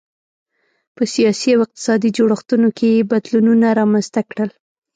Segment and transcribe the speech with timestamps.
[0.95, 4.49] په سیاسي او اقتصادي جوړښتونو کې یې بدلونونه رامنځته کړل.